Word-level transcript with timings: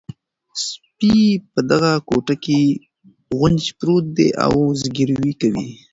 سپي 0.67 1.17
په 1.51 1.59
دغه 1.71 1.91
کوټه 2.09 2.35
کې 2.43 2.59
غونج 3.37 3.63
پروت 3.77 4.05
دی 4.17 4.27
او 4.45 4.53
زګیروی 4.81 5.33
کوي. 5.41 5.67